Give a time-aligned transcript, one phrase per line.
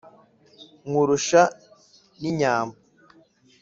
[0.87, 1.41] Nkurusha
[2.21, 2.75] n'inyambo,